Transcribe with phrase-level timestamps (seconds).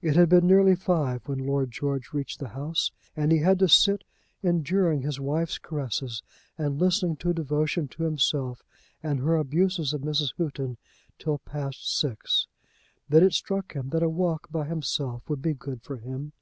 [0.00, 3.68] It had been nearly five when Lord George reached the house, and he had to
[3.68, 4.02] sit
[4.42, 6.22] enduring his wife's caresses,
[6.56, 8.62] and listening to devotion to himself
[9.02, 10.32] and her abuses of Mrs.
[10.38, 10.78] Houghton
[11.18, 12.46] till past six.
[13.10, 16.32] Then it struck him that a walk by himself would be good for him.